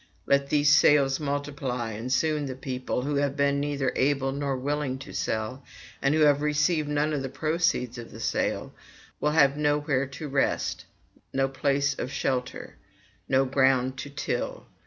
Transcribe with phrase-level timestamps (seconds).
[0.25, 4.97] Let these sales multiply, and soon the people who have been neither able nor willing
[4.97, 5.63] to sell,
[6.01, 8.73] and who have received none of the proceeds of the sale
[9.19, 10.85] will have nowhere to rest,
[11.31, 12.77] no place of shelter,
[13.29, 14.65] no ground to till.